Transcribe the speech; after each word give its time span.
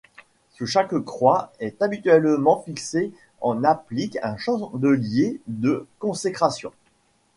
Sous 0.55 0.65
chaque 0.65 0.97
croix 1.01 1.53
est 1.59 1.79
habituellement 1.83 2.63
fixé 2.65 3.11
en 3.39 3.63
applique 3.63 4.17
un 4.23 4.35
chandelier 4.35 5.39
de 5.45 5.85
consécration. 5.99 6.71